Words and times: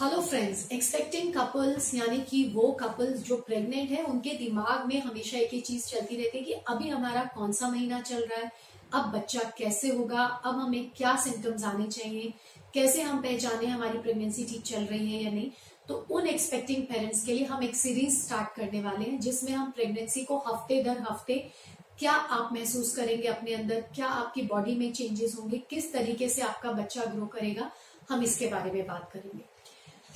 Hello 0.00 0.20
friends 0.20 0.72
expecting 0.72 1.32
couples 1.34 1.94
यानी 1.94 2.18
कि 2.20 2.52
वो 2.54 2.72
कपल्स 2.72 3.18
जो 3.18 3.36
प्रेग्नेंट 3.36 3.90
है, 3.90 4.02
उनके 4.04 4.30
दिमाग 4.30 4.86
में 4.86 5.00
हमेशा 5.00 5.38
एक 5.38 5.50
ही 5.50 5.60
चीज़ 5.60 5.86
चलती 5.86 6.16
रहती 6.16 6.38
है 6.38 6.44
कि 6.44 6.52
अभी 6.52 6.88
हमारा 6.88 7.24
कौन 7.24 7.52
सा 7.52 7.68
महीना 7.68 8.00
चल 8.00 8.24
रहा 8.24 8.38
है? 8.38 8.50
अब 8.94 9.12
बच्चा 9.12 9.40
कैसे 9.58 9.88
होगा? 9.88 10.22
अब 10.22 10.60
हमें 10.60 10.90
क्या 10.96 11.16
सिम्टम्स 11.16 11.64
आने 11.64 11.86
चाहिए? 11.86 12.32
कैसे 12.74 13.02
हम 13.02 13.22
पहचाने 13.22 13.66
हमारी 13.66 13.98
प्रेगनेंसी 13.98 14.44
ठीक 14.44 14.62
चल 14.62 14.84
रही 14.84 15.12
है 15.12 15.22
या 15.24 15.30
नहीं? 15.30 15.50
तो 15.88 16.06
उन 16.10 16.26
एक्सपेक्टिंग 16.26 16.82
पेरेंट्स 16.82 17.24
के 17.24 17.32
लिए 17.32 17.44
हम 17.44 17.62
एक 17.62 17.76
सीरीज़ 17.76 18.22
स्टार्ट 18.24 18.54
करने 18.56 18.82
वाले 18.82 19.10
हैं, 19.10 19.20
जिसमें 19.20 19.52
हम 19.52 19.70
प्रेगनेंसी 19.70 20.24
को 20.24 20.38
हफ़्ते 20.38 20.82
दर 20.82 20.98
हफ़्ते 21.10 21.50
क्या 21.98 22.12
आप 22.12 22.52
महसूस 22.52 22.96
करेंगे 22.96 23.28
अपने 23.28 23.54
अंदर? 23.54 23.80
क्या 23.80 24.06
आपकी 24.06 24.42
बॉडी 24.42 24.74
में 24.74 24.92
चेंजेस 24.92 25.36
होंगे? 25.38 25.58
किस 25.70 25.92
तरीके 25.92 26.28
से 26.28 26.42
आपका 26.42 26.72
बच्चा 26.72 27.04
ग्रो 27.04 27.26
करेगा? 27.26 27.70
हम 28.10 28.22
इसके 28.22 28.46
बारे 28.46 28.70
में 28.70 28.86
बात 28.86 29.10
करेंगे। 29.12 29.55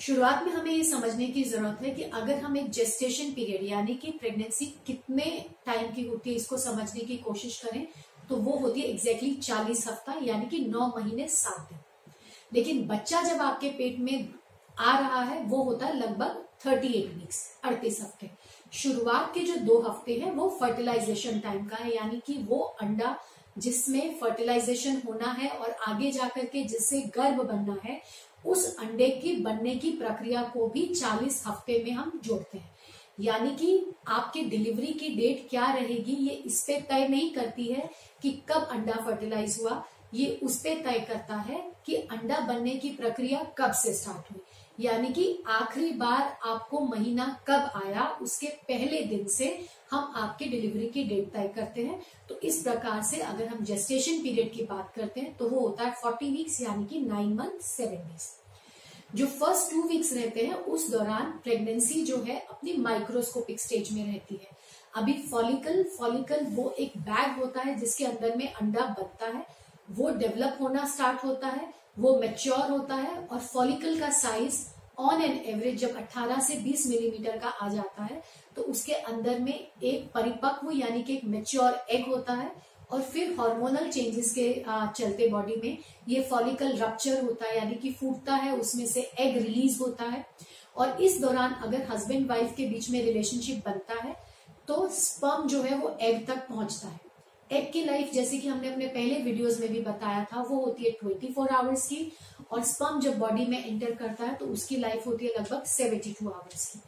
शुरुआत 0.00 0.42
में 0.44 0.52
हमें 0.52 0.72
ये 0.72 0.84
समझने 0.84 1.26
की 1.26 1.42
ज़रूरत 1.44 1.78
है 1.82 1.90
कि 1.90 2.02
अगर 2.02 2.38
हम 2.40 2.56
एक 2.56 2.70
जेस्टेशन 2.72 3.32
पीरियड 3.32 3.64
यानी 3.64 3.94
कि 3.94 4.10
प्रेगनेंसी 4.10 4.66
कितने 4.86 5.24
टाइम 5.66 5.90
की 5.94 6.02
होती 6.02 6.30
है, 6.30 6.36
इसको 6.36 6.56
समझने 6.58 7.00
की 7.00 7.16
कोशिश 7.18 7.60
करें 7.60 7.86
तो 8.28 8.36
वो 8.36 8.56
होती 8.58 8.80
है 8.80 8.88
एग्जैक्टली 8.88 9.34
चालीस 9.34 9.86
हफ़्ता, 9.88 10.14
यानी 10.22 10.46
कि 10.46 10.58
नौ 10.66 10.86
महीने 10.96 11.26
सात 11.28 11.68
दिन। 11.70 11.78
लेकिन 12.52 12.86
बच्चा 12.88 13.22
जब 13.22 13.40
आपके 13.42 13.68
पेट 13.70 13.98
में 13.98 14.28
आ 14.78 14.98
रहा 14.98 15.22
है, 15.22 15.42
वो 15.42 15.62
होता 15.62 15.86
है 15.86 15.98
लगभग 15.98 16.44
थर्टी 16.66 16.92
एट 16.94 17.14
वीक्स 17.14 17.44
अड़तीस 17.64 18.00
हफ़्ते। 18.02 18.30
शुरुआत 18.72 19.32
के 19.34 19.40
जो 19.40 19.56
दो 19.56 19.78
हफ़्ते 19.80 20.14
हैं, 20.14 20.32
वो 20.32 20.48
फर्टिलाइजेशन 20.60 21.40
टाइम 21.40 21.66
का 21.66 21.76
है, 21.76 21.94
यानी 21.96 22.20
कि 22.26 22.38
वो 22.48 22.60
अंडा 22.82 23.16
जिसमें 23.58 24.18
फर्टिलाइजेशन 24.20 25.00
होना 25.06 25.30
है 25.32 25.48
और 25.50 25.70
आगे 25.88 26.10
जाकर 26.12 26.44
के 26.46 26.62
जिससे 26.64 27.00
गर्भ 27.16 27.40
बनना 27.42 27.76
है 27.84 28.00
उस 28.46 28.76
अंडे 28.76 29.08
की 29.22 29.34
बनने 29.36 29.74
की 29.76 29.90
प्रक्रिया 29.90 30.42
को 30.42 30.66
भी 30.68 30.86
40 30.94 31.42
हफ़्ते 31.46 31.82
में 31.84 31.90
हम 31.92 32.20
जोड़ते 32.24 32.58
हैं। 32.58 32.70
यानी 33.20 33.50
कि 33.56 33.86
आपकी 34.08 34.42
डिलीवरी 34.44 34.92
की 34.92 35.08
डेट 35.08 35.46
क्या 35.50 35.70
रहेगी, 35.72 36.12
ये 36.12 36.34
इस 36.34 36.62
पे 36.64 36.80
तय 36.80 37.08
नहीं 37.08 37.32
करती 37.34 37.66
है 37.66 37.88
कि 38.22 38.30
कब 38.48 38.68
अंडा 38.70 39.04
फर्टिलाइज 39.04 39.58
हुआ। 39.60 39.82
ये 40.14 40.38
उस 40.42 40.60
पे 40.60 40.74
तय 40.74 41.00
करता 41.00 41.36
है 41.36 41.60
कि 41.86 41.94
अंडा 41.94 42.40
बनने 42.40 42.70
की 42.70 42.90
प्रक्रिया 42.90 43.42
कब 43.58 43.72
से 43.72 43.92
स्टार्ट 43.94 44.32
हुई। 44.32 44.40
यानी 44.80 45.08
कि 45.08 45.42
आखिरी 45.46 45.90
बार 45.90 46.38
आपको 46.44 46.80
महीना 46.80 47.24
कब 47.48 47.70
आया, 47.84 48.08
उसके 48.22 48.46
पहले 48.46 49.02
दिन 49.04 49.26
से 49.28 49.48
हम 49.90 50.12
आपके 50.16 50.44
डिलीवरी 50.44 50.88
की 50.88 51.04
डेट 51.04 51.32
तय 51.32 51.48
करते 51.48 51.84
हैं। 51.84 52.00
तो 52.28 52.38
इस 52.40 52.62
प्रकार 52.62 53.02
से 53.02 53.20
अगर 53.20 53.48
हम 53.48 53.64
जेस्टेशन 53.64 54.22
पीरियड 54.22 54.52
की 54.52 54.62
बात 54.62 54.92
करते 54.96 55.20
हैं 55.20 55.36
तो 55.36 55.48
वो 55.48 55.60
होता 55.60 55.84
है 55.84 55.90
फोर्टी 55.92 56.30
वीक्स 56.30 56.60
यानी 56.60 56.84
कि 56.84 57.00
नाइन 57.00 57.34
मंथ 57.34 57.60
सेवन 57.60 58.08
डेज़ 58.08 58.28
जो 59.16 59.26
फ़र्स्ट 59.26 59.70
टू 59.70 59.82
वीक्स 59.82 60.12
रहते 60.12 60.46
हैं, 60.46 60.54
उस 60.54 60.90
दौरान 60.90 61.30
प्रेगनेंसी 61.42 62.02
जो 62.02 62.16
है, 62.16 62.38
अपनी 62.50 62.76
माइक्रोस्कोपिक 62.76 63.60
स्टेज 63.60 63.92
में 63.92 64.04
रहती 64.06 64.34
है। 64.34 64.48
अभी 64.94 65.12
फॉलिकल 65.12 65.82
फॉलिकल 65.98 66.44
वो 66.46 66.70
एक 66.70 66.92
बैग 66.98 67.38
होता 67.38 67.62
है, 67.62 67.74
जिसके 67.74 68.04
अंदर 68.04 68.36
में 68.36 68.52
अंडा 68.52 68.84
बनता 68.98 69.26
है। 69.26 69.46
वो 69.90 70.10
डेवलप 70.10 70.58
होना 70.60 70.86
स्टार्ट 70.86 71.24
होता 71.24 71.48
है, 71.48 71.72
वो 71.98 72.18
मेच्योर 72.18 72.70
होता 72.70 72.94
है 72.94 73.16
और 73.26 73.38
फॉलिकल 73.38 73.98
का 74.00 74.10
साइज़ 74.10 74.64
ऑन 75.00 75.22
एन 75.22 75.36
एवरेज 75.46 75.78
जब 75.80 75.96
18 75.98 76.40
से 76.40 76.56
20 76.62 76.86
मिलीमीटर 76.86 77.38
का 77.38 77.48
आ 77.48 77.68
जाता 77.68 78.04
है 78.04 78.22
तो 78.56 78.62
उसके 78.62 78.92
अंदर 78.92 79.38
में 79.40 79.52
एक 79.52 80.10
परिपक्व 80.14 80.70
यानी 80.72 81.02
कि 81.02 81.14
एक 81.14 81.24
मेच्योर 81.26 81.80
एग 81.90 82.08
होता 82.08 82.32
है 82.32 82.50
और 82.90 83.02
फिर 83.02 83.34
हार्मोनल 83.40 83.90
चेंजेस 83.90 84.32
के 84.32 84.52
चलते 84.68 85.28
बॉडी 85.28 85.60
में 85.64 85.76
ये 86.08 86.22
फॉलिकल 86.30 86.76
रप्चर 86.76 87.22
होता 87.24 87.46
है, 87.46 87.56
यानी 87.56 87.74
कि 87.74 87.92
फूटता 87.92 88.34
है, 88.34 88.56
उसमें 88.58 88.86
से 88.86 89.00
एग 89.20 89.36
रिलीज़ 89.36 89.78
होता 89.80 90.04
है। 90.04 90.24
और 90.76 91.02
इस 91.02 91.20
दौरान 91.20 91.52
अगर 91.64 91.86
हस्बैंड 91.90 92.28
वाइफ 92.30 92.54
के 92.56 92.66
बीच 92.66 92.90
में 92.90 93.02
रिलेशनशिप 93.04 93.62
बनता 93.66 94.00
है 94.00 94.16
तो 94.68 94.88
स्पर्म 94.92 95.46
जो 95.48 95.62
है 95.62 95.78
वो 95.78 95.96
एग 96.00 96.26
तक 96.26 96.46
पहुँचता 96.48 96.88
है। 96.88 97.00
एग 97.50 97.70
की 97.72 97.82
लाइफ 97.84 98.12
जैसे 98.12 98.38
कि 98.38 98.48
हमने 98.48 98.68
अपने 98.68 98.86
पहले 98.88 99.18
वीडियोस 99.20 99.58
में 99.60 99.68
भी 99.72 99.80
बताया 99.82 100.24
था, 100.24 100.42
वो 100.42 100.60
होती 100.60 100.84
है 100.84 100.90
ट्वेंटी 101.00 101.32
फोर 101.32 101.48
आवर्स 101.50 101.86
की 101.88 102.12
और 102.50 102.62
स्पर्म 102.64 103.00
जब 103.00 103.18
बॉडी 103.18 103.46
में 103.46 103.64
एंटर 103.64 103.94
करता 103.94 104.24
है 104.24 104.34
तो 104.34 104.46
उसकी 104.48 104.76
लाइफ 104.76 105.06
होती 105.06 105.26
है 105.26 105.32
लगभग 105.38 105.64
सेवेंटी 105.68 106.12
टू 106.20 106.28
आवर्स 106.28 106.66
की। 106.66 106.80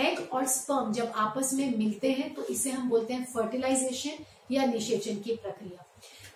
एग 0.00 0.18
और 0.32 0.46
स्पम 0.48 0.92
जब 0.92 1.12
आपस 1.16 1.52
में 1.54 1.76
मिलते 1.78 2.10
हैं 2.12 2.32
तो 2.34 2.44
इसे 2.46 2.70
हम 2.70 2.88
बोलते 2.90 3.14
हैं 3.14 3.24
फर्टिलाइजेशन 3.32 4.24
या 4.52 4.64
निषेचन 4.66 5.18
की 5.20 5.34
प्रक्रिया। 5.36 5.84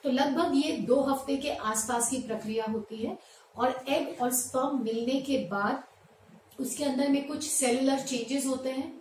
तो 0.04 0.10
लगभग 0.10 0.52
ये 0.56 0.72
दो 0.86 1.00
हफ़्ते 1.02 1.36
के 1.36 1.50
आसपास 1.50 2.08
की 2.10 2.18
प्रक्रिया 2.22 2.64
होती 2.72 2.96
है 2.96 3.16
और 3.56 3.84
एग 3.88 4.22
और 4.22 4.30
स्पर्म 4.34 4.82
मिलने 4.84 5.20
के 5.22 5.38
बाद 5.50 5.82
उसके 6.60 6.84
अंदर 6.84 7.08
में 7.08 7.26
कुछ 7.26 7.44
सेलुलर 7.44 8.00
चेंजेस 8.00 8.46
होते 8.46 8.70
हैं, 8.70 8.92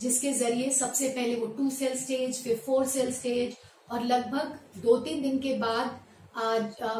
जिसके 0.00 0.32
ज़रिए 0.34 0.70
सबसे 0.72 1.08
पहले 1.08 1.34
वो 1.36 1.46
टू 1.48 1.68
सेल 1.70 1.96
स्टेज 1.98 2.42
फिर 2.42 2.56
फोर 2.66 2.86
सेल 2.86 3.12
स्टेज 3.12 3.56
और 3.92 4.04
लगभग 4.04 4.80
दो 4.82 4.96
तीन 4.98 5.22
दिन 5.22 5.38
के 5.38 5.54
बाद 5.58 6.00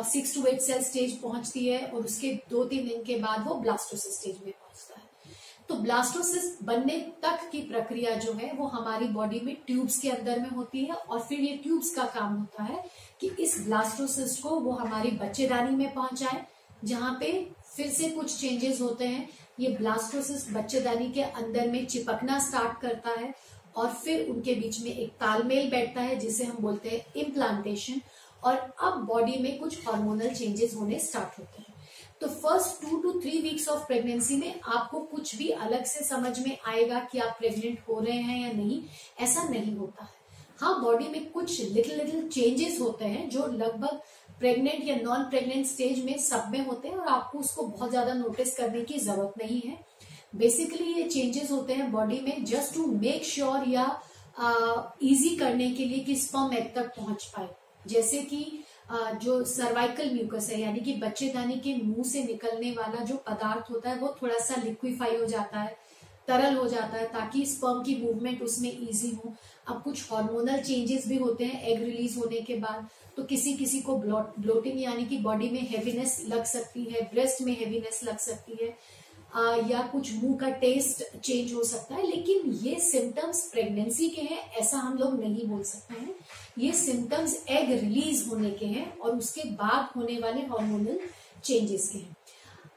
six 0.06 0.34
to 0.34 0.44
eight 0.46 0.60
cell 0.60 0.82
stage 0.82 1.20
पहुँचती 1.20 1.66
है 1.66 1.80
और 1.82 2.04
उसके 2.04 2.32
दो 2.50 2.64
तीन 2.64 2.88
दिन 2.88 3.02
के 3.02 3.16
बाद 3.18 3.46
वो 3.46 3.54
ब्लास्टोसिस 3.54 4.18
स्टेज 4.18 4.36
में 4.44 4.52
पहुँचता 4.52 4.94
है। 4.94 5.10
तो 5.68 5.74
ब्लास्टोसिस 5.74 6.56
बनने 6.62 6.98
तक 7.22 7.48
की 7.52 7.60
प्रक्रिया 7.62 8.14
जो 8.16 8.32
है 8.32 8.52
वो 8.52 8.66
हमारी 8.66 9.06
बॉडी 9.10 9.40
में 9.40 9.54
ट्यूब्स 9.66 9.98
के 9.98 10.10
अंदर 10.10 10.40
में 10.40 10.50
होती 10.50 10.84
है 10.84 10.94
और 10.94 11.20
फिर 11.20 11.40
ये 11.40 11.56
ट्यूब्स 11.56 11.94
का 11.94 12.04
काम 12.14 12.34
होता 12.34 12.62
है 12.62 12.84
कि 13.20 13.30
इस 13.40 13.56
ब्लास्टोसिस 13.66 14.38
को 14.38 14.58
वो 14.60 14.72
हमारी 14.72 15.10
बच्चेदानी 15.18 15.76
में 15.76 15.92
पहुँचाए, 15.94 16.44
जहाँ 16.84 17.16
पे 17.20 17.30
फिर 17.76 17.90
से 17.90 18.08
कुछ 18.10 18.36
चेंजेस 18.40 18.80
होते 18.80 19.06
हैं। 19.06 19.28
ये 19.60 19.68
ब्लास्टोसिस 19.68 20.46
बच्चेदानी 20.52 21.08
के 21.12 21.22
अंदर 21.22 21.68
में 21.68 21.84
चिपकना 21.86 22.38
स्टार्ट 22.38 22.80
करता 22.80 23.10
है 23.10 23.32
और 23.76 23.92
फिर 23.94 24.28
उनके 24.30 24.54
बीच 24.54 24.80
में 24.80 24.90
एक 24.90 25.10
तालमेल 25.20 25.70
बैठता 25.70 26.00
है, 26.00 26.18
जिसे 26.18 26.44
हम 26.44 26.56
बोलते 26.60 26.88
हैं 26.88 27.04
इम्प्लांटेशन 27.16 28.00
और 28.42 28.56
अब 28.82 29.04
बॉडी 29.06 29.36
में 29.38 29.58
कुछ 29.58 29.86
हार्मोनल 29.86 30.34
चेंजेस 30.34 30.74
होने 30.74 30.98
स्टार्ट 30.98 31.38
होते 31.38 31.62
हैं। 31.62 31.70
तो 32.20 32.28
first 32.28 32.82
two 32.82 32.96
to 32.96 33.12
three 33.20 33.38
weeks 33.40 33.68
of 33.68 33.86
pregnancy 33.86 34.36
में 34.36 34.60
आपको 34.60 35.00
कुछ 35.06 35.34
भी 35.36 35.48
अलग 35.50 35.84
से 35.84 36.04
समझ 36.04 36.38
में 36.38 36.56
आएगा 36.66 37.00
कि 37.12 37.18
आप 37.18 37.36
प्रेग्नेंट 37.38 37.78
हो 37.88 38.00
रहे 38.00 38.16
हैं 38.16 38.40
या 38.40 38.52
नहीं, 38.52 38.82
ऐसा 39.20 39.48
नहीं 39.48 39.76
होता 39.76 40.04
है। 40.04 40.20
हाँ 40.58 40.80
बॉडी 40.82 41.08
में 41.08 41.30
कुछ 41.30 41.60
लिटिल 41.60 41.96
लिटिल 41.96 42.28
चेंजेस 42.28 42.80
होते 42.80 43.04
हैं 43.04 43.28
जो 43.30 43.46
लगभग 43.46 44.00
प्रेग्नेंट 44.38 44.84
या 44.84 44.96
नॉन 44.96 45.24
प्रेग्नेंट 45.24 45.66
स्टेज 45.66 46.04
में 46.04 46.16
सब 46.18 46.50
में 46.52 46.66
होते 46.66 46.88
हैं 46.88 46.96
और 46.96 47.08
आपको 47.08 47.38
उसको 47.38 47.62
बहुत 47.62 47.90
ज़्यादा 47.90 48.14
नोटिस 48.14 48.56
करने 48.56 48.82
की 48.82 48.98
ज़रूरत 48.98 49.34
नहीं 49.38 49.60
है। 49.60 49.78
बेसिकली 50.34 50.92
ये 50.92 51.02
चेंजेस 51.04 51.50
होते 51.50 51.74
हैं 51.74 51.90
बॉडी 51.92 52.20
में 52.20 52.44
जस्ट 52.44 52.74
टू 52.74 52.86
मेक 52.92 53.24
श्योर 53.24 53.68
या 53.68 53.86
इजी 55.02 55.36
करने 55.36 55.70
के 55.72 55.84
लिए 55.84 55.98
कि 56.04 56.16
स्पर्म 56.16 56.56
एग 56.56 56.74
तक 56.74 56.94
पहुँच 56.96 57.24
पाए। 57.36 57.48
जैसे 57.84 58.22
कि 58.22 58.44
uh, 58.88 59.12
जो 59.22 59.42
सर्वाइकल 59.44 60.10
म्यूकस 60.14 60.48
है 60.50 60.60
यानी 60.60 60.80
कि 60.80 60.92
बच्चेदानी 60.96 61.54
के 61.60 61.74
मुँह 61.76 62.08
से 62.08 62.22
निकलने 62.24 62.70
वाला 62.72 63.04
जो 63.04 63.16
पदार्थ 63.28 63.70
होता 63.70 63.90
है 63.90 63.98
वो 63.98 64.16
थोड़ा 64.22 64.38
सा 64.38 64.62
लिक्विफाई 64.62 65.16
हो 65.16 65.26
जाता 65.26 65.60
है 65.60 65.76
तरल 66.28 66.56
हो 66.56 66.66
जाता 66.68 66.96
है 66.96 67.06
ताकि 67.12 67.44
स्पर्म 67.46 67.82
की 67.84 67.96
मूवमेंट 68.02 68.42
उसमें 68.42 68.70
इजी 68.70 69.10
हो। 69.14 69.34
अब 69.68 69.82
कुछ 69.82 70.02
हार्मोनल 70.12 70.60
चेंजेस 70.60 71.06
भी 71.08 71.16
होते 71.18 71.44
हैं 71.44 71.62
एग 71.62 71.82
रिलीज़ 71.82 72.18
होने 72.18 72.40
के 72.40 72.54
बाद 72.56 72.88
तो 73.16 73.22
किसी 73.24 73.54
किसी 73.54 73.80
को 73.80 73.96
ब्लोटिंग 73.98 74.82
यानी 74.82 75.04
कि 75.06 75.18
बॉडी 75.18 75.48
में 75.50 75.60
हेवीनेस 75.70 76.24
लग 76.28 76.44
सकती 76.44 76.84
है 76.84 77.02
ब्रेस्ट 77.12 77.42
में 77.42 77.52
हेवीनेस 77.58 78.00
लग 78.04 78.18
सकती 78.20 78.58
है। 78.62 78.74
या 79.68 79.82
कुछ 79.82 80.12
मुँह 80.14 80.36
का 80.36 80.48
टेस्ट 80.50 81.02
चेंज 81.16 81.52
हो 81.52 81.62
सकता 81.64 81.94
है, 81.94 82.06
लेकिन 82.06 82.50
ये 82.62 82.78
सिम्टम्स 82.80 83.40
प्रेगनेंसी 83.52 84.08
के 84.08 84.22
हैं, 84.22 84.38
ऐसा 84.52 84.78
हम 84.78 84.98
लोग 84.98 85.20
नहीं 85.20 85.46
बोल 85.48 85.62
सकते 85.62 85.94
हैं। 85.94 86.14
ये 86.58 86.72
सिम्टम्स 86.72 87.36
एग 87.50 87.70
रिलीज़ 87.72 88.28
होने 88.28 88.50
के 88.50 88.66
हैं 88.66 88.98
और 88.98 89.16
उसके 89.18 89.48
बाद 89.52 89.88
होने 89.96 90.18
वाले 90.18 90.40
हार्मोनल 90.42 90.98
चेंजेस 91.44 91.88
के 91.88 91.98
हैं। 91.98 92.16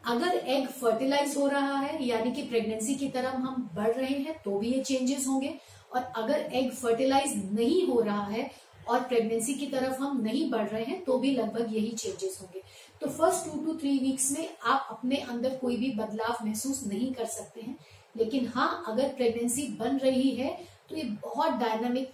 अगर 0.07 0.35
एग 0.37 0.67
फर्टिलाइज 0.71 1.35
हो 1.37 1.47
रहा 1.47 1.79
है, 1.79 2.05
यानी 2.05 2.31
कि 2.31 2.41
प्रेगनेंसी 2.41 2.95
की 2.95 3.07
तरफ़ 3.09 3.35
हम 3.35 3.69
बढ़ 3.75 3.91
रहे 3.91 4.13
हैं 4.13 4.41
तो 4.43 4.57
भी 4.59 4.71
ये 4.73 4.83
चेंजेस 4.83 5.27
होंगे। 5.27 5.53
और 5.95 6.01
अगर 6.15 6.49
एग 6.53 6.71
फर्टिलाइज 6.71 7.33
नहीं 7.53 7.85
हो 7.87 7.99
रहा 8.01 8.25
है 8.25 8.49
और 8.89 8.99
प्रेगनेंसी 9.01 9.53
की 9.53 9.67
तरफ़ 9.67 10.01
हम 10.01 10.21
नहीं 10.21 10.49
बढ़ 10.51 10.67
रहे 10.67 10.83
हैं 10.83 11.03
तो 11.03 11.17
भी 11.19 11.31
लगभग 11.31 11.73
यही 11.75 11.91
चेंजेस 11.91 12.37
होंगे। 12.41 12.61
तो 13.05 13.11
first 13.11 13.45
two 13.45 13.57
to 13.65 13.73
three 13.79 13.97
weeks 13.99 14.31
में 14.31 14.47
आप 14.65 14.87
अपने 14.91 15.17
अंदर 15.23 15.55
कोई 15.55 15.75
भी 15.77 15.89
बदलाव 15.95 16.45
महसूस 16.45 16.81
नहीं 16.87 17.11
कर 17.13 17.25
सकते 17.29 17.61
हैं। 17.61 17.75
लेकिन 18.15 18.47
हाँ 18.55 18.83
अगर 18.87 19.07
प्रेगनेंसी 19.17 19.67
बन 19.79 19.97
रही 19.97 20.29
है 20.35 20.49
तो 20.89 20.95
ये 20.95 21.03
बहुत 21.23 21.51
डायनामिक 21.59 22.11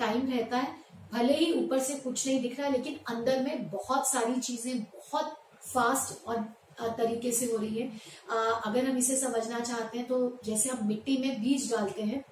टाइम 0.00 0.26
रहता 0.30 0.56
है। 0.56 0.72
भले 1.12 1.34
ही 1.34 1.52
ऊपर 1.54 1.78
से 1.80 1.94
कुछ 1.94 2.26
नहीं 2.26 2.40
दिख 2.42 2.58
रहा, 2.60 2.68
लेकिन 2.68 2.98
अंदर 3.08 3.40
में 3.42 3.68
बहुत 3.70 4.08
सारी 4.08 4.40
चीज़ें 4.40 4.82
बहुत 4.82 5.36
फास्ट 5.64 6.26
और 6.26 6.40
तरीके 6.98 7.32
से 7.32 7.46
हो 7.46 7.56
रही 7.56 7.78
है। 7.78 7.88
अगर 8.66 8.84
हम 8.84 8.96
इसे 8.98 9.16
समझना 9.16 9.60
चाहते 9.60 9.98
हैं 9.98 10.06
तो 10.06 10.38
जैसे 10.44 10.70
हम 10.70 10.86
मिट्टी 10.88 11.16
में 11.16 11.42
बीज 11.42 11.70
डालते 11.72 12.02
हैं 12.02 12.24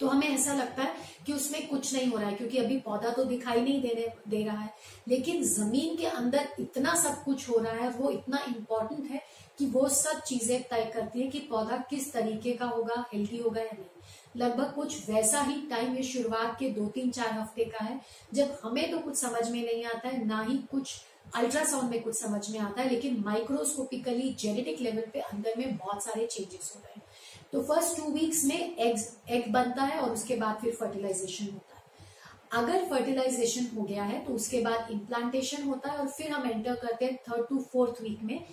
तो 0.00 0.06
हमें 0.06 0.26
ऐसा 0.28 0.54
लगता 0.54 0.82
है 0.82 0.94
कि 1.26 1.32
उसमें 1.32 1.66
कुछ 1.68 1.92
नहीं 1.94 2.06
हो 2.06 2.18
रहा 2.18 2.28
है, 2.28 2.34
क्योंकि 2.34 2.58
अभी 2.58 2.78
पौधा 2.78 3.10
तो 3.10 3.24
दिखाई 3.24 3.60
नहीं 3.60 3.80
देने, 3.82 4.06
दे 4.28 4.44
रहा 4.44 4.60
है। 4.60 4.72
लेकिन 5.08 5.42
ज़मीन 5.44 5.96
के 5.96 6.06
अंदर 6.06 6.48
इतना 6.60 6.94
सब 6.94 7.22
कुछ 7.24 7.48
हो 7.50 7.58
रहा 7.58 7.72
है, 7.74 7.90
वो 7.90 8.10
इतना 8.10 8.44
इम्पोर्टेंट 8.48 9.10
है 9.10 9.22
कि 9.58 9.66
वो 9.66 9.88
सब 9.88 10.20
चीज़ें 10.20 10.62
तय 10.62 10.90
करती 10.94 11.20
है 11.20 11.28
कि 11.28 11.38
पौधा 11.50 11.76
किस 11.90 12.12
तरीके 12.12 12.52
का 12.52 12.66
होगा 12.66 13.04
हेल्थी 13.12 13.38
होगा 13.38 13.60
या 13.60 13.70
नहीं। 13.72 14.40
लगभग 14.40 14.72
कुछ 14.74 15.08
वैसा 15.10 15.40
ही 15.42 15.60
टाइम 15.70 15.96
ये 15.96 16.02
शुरुआत 16.02 16.56
के 16.58 16.68
दो 16.70 16.86
तीन 16.86 17.10
चार 17.10 17.32
हफ़्ते 17.32 17.64
का 17.64 17.84
है, 17.84 18.00
जब 18.34 18.58
हमें 18.64 18.90
तो 18.90 18.98
कुछ 18.98 19.16
समझ 19.16 19.48
में 19.50 19.64
नहीं 19.64 19.84
आता 19.84 20.08
है, 20.08 20.24
ना 20.26 20.42
ही 20.42 20.56
कुछ 20.70 20.94
अल्ट्रासाउंड 21.36 21.90
में 21.90 22.02
कुछ 22.02 22.14
समझ 22.14 22.48
में 22.50 22.58
आता 22.58 22.82
है, 22.82 22.88
लेकिन 22.90 23.22
माइक्रोस्कोपिकली 23.24 24.32
जेनेटिक 24.40 24.80
लेवल 24.80 25.10
पे 25.12 25.20
अंदर 25.20 25.58
में 25.58 25.76
बहुत 25.76 26.04
सारे 26.04 26.26
चेंजेस 26.26 26.72
हो 26.76 26.82
रहे 26.84 26.92
हैं। 26.96 27.06
तो 27.52 27.62
फ़र्स्ट 27.64 27.96
टू 27.96 28.10
वीक्स 28.12 28.44
में 28.44 28.76
एग 28.76 28.98
एग 29.30 29.50
बनता 29.52 29.82
है 29.82 29.98
और 30.00 30.10
उसके 30.10 30.36
बाद 30.36 30.58
फिर 30.60 30.74
फर्टिलाइजेशन 30.74 31.44
होता 31.44 31.76
है। 31.76 32.62
अगर 32.62 32.84
फर्टिलाइजेशन 32.90 33.66
हो 33.76 33.82
गया 33.82 34.04
है 34.04 34.24
तो 34.24 34.34
उसके 34.34 34.60
बाद 34.60 34.90
इम्प्लांटेशन 34.90 35.62
होता 35.62 35.90
है 35.90 35.98
और 35.98 36.08
फिर 36.08 36.30
हम 36.30 36.50
एंटर 36.50 36.74
करते 36.76 37.04
हैं 37.04 37.16
थर्ड 37.28 37.48
टू 37.48 37.58
फोर्थ 37.72 38.02
वीक 38.02 38.22
में। 38.22 38.44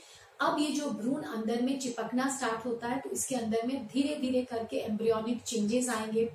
अब 0.41 0.57
ये 0.59 0.71
जो 0.71 0.89
भ्रूण 0.91 1.23
अंदर 1.23 1.61
में 1.61 1.77
चिपकना 1.79 2.29
स्टार्ट 2.37 2.65
होता 2.65 2.87
है 2.87 2.99
तो 2.99 3.09
इसके 3.09 3.35
अंदर 3.35 3.67
में 3.67 3.85
धीरे 3.87 4.15
धीरे 4.21 4.41
करके 4.45 4.77
एम्ब्रियोनिक 4.79 5.41
चेंजेस 5.43 5.89
आएँगे। 5.89 6.29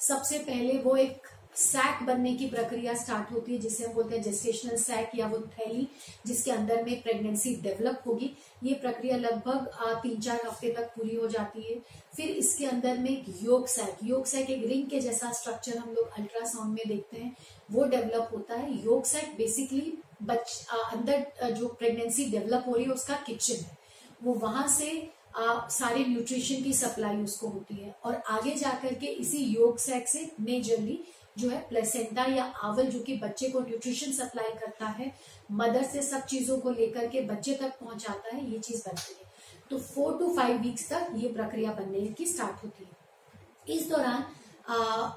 सबसे 0.00 0.38
पहले 0.40 0.78
वो 0.78 0.96
एक 0.96 1.26
सैक 1.56 2.02
बनने 2.06 2.34
की 2.34 2.46
प्रक्रिया 2.50 2.94
स्टार्ट 2.94 3.30
होती 3.32 3.52
है 3.52 3.58
जिसे 3.58 3.84
हम 3.84 3.92
बोलते 3.92 4.14
हैं 4.16 4.22
जेस्टेशनल 4.22 4.76
सैक 4.76 5.10
या 5.14 5.26
वो 5.26 5.38
थैली 5.50 5.86
जिसके 6.26 6.50
अंदर 6.50 6.82
में 6.84 7.02
प्रेगनेंसी 7.02 7.54
डेवलप 7.62 8.02
होगी। 8.06 8.30
ये 8.64 8.74
प्रक्रिया 8.74 9.16
लगभग 9.16 9.68
तीन 10.02 10.20
चार 10.20 10.40
हफ़्ते 10.46 10.72
तक 10.72 10.90
पूरी 10.96 11.14
हो 11.16 11.28
जाती 11.28 11.62
है। 11.62 11.78
फिर 12.16 12.30
इसके 12.32 12.66
अंदर 12.66 12.98
में 12.98 13.10
एक 13.10 13.24
योग 13.42 13.66
सैक 13.68 14.04
योग 14.04 14.26
सैक 14.26 14.50
एक 14.50 14.66
रिंग 14.68 14.88
के 14.90 15.00
जैसा 15.00 15.32
स्ट्रक्चर 15.32 15.78
हम 15.78 15.90
लोग 15.90 16.18
अल्ट्रासाउंड 16.18 16.74
में 16.74 16.82
देखते 16.86 17.16
हैं 17.16 17.34
वो 17.70 17.84
डेवलप 17.86 18.30
होता 18.34 18.54
है। 18.54 18.84
योग 18.84 19.04
सैक 19.06 19.34
बेसिकली 19.38 19.92
बच 20.22 20.66
अंदर 20.70 21.50
जो 21.52 21.68
प्रेगनेंसी 21.70 22.24
डेवलप 22.30 22.64
हो 22.68 22.74
रही 22.74 22.84
है 22.84 22.90
उसका 22.92 23.16
किचन 23.26 23.64
है। 23.64 23.76
वो 24.24 24.34
वहाँ 24.36 24.68
से 24.68 24.90
आ, 25.36 25.68
सारे 25.68 26.04
न्यूट्रिशन 26.04 26.62
की 26.62 26.72
सप्लाई 26.74 27.16
उसको 27.18 27.48
होती 27.48 27.74
है। 27.74 27.94
और 28.04 28.14
आगे 28.30 28.54
जाकर 28.56 28.94
के 28.94 29.06
इसी 29.06 29.38
योग 29.44 29.78
सैक 29.78 30.08
से 30.08 30.30
मेजरली 30.40 30.98
जो 31.36 31.48
है 31.50 31.58
प्लेसेंटा 31.68 32.24
या 32.26 32.44
आवल 32.64 32.86
जो 32.86 33.00
कि 33.00 33.16
बच्चे 33.18 33.48
को 33.50 33.60
न्यूट्रिशन 33.60 34.12
सप्लाई 34.12 34.52
करता 34.60 34.86
है 34.88 35.12
मदर 35.52 35.82
से 35.84 36.02
सब 36.02 36.24
चीज़ों 36.26 36.58
को 36.58 36.70
लेकर 36.70 37.08
के 37.08 37.20
बच्चे 37.22 37.54
तक 37.54 37.78
पहुंचाता 37.80 38.34
है, 38.36 38.50
ये 38.52 38.58
चीज़ 38.58 38.82
बनती 38.86 39.14
है। 39.14 39.32
तो 39.70 39.78
फोर 39.80 40.18
टू 40.18 40.34
फाइव 40.36 40.60
वीक्स 40.62 40.88
तक 40.90 41.12
ये 41.16 41.28
प्रक्रिया 41.32 41.72
बनने 41.72 42.06
की 42.08 42.26
स्टार्ट 42.26 42.64
होती 42.64 42.84
है। 42.84 43.76
इस 43.76 43.88
दौरान 43.90 44.24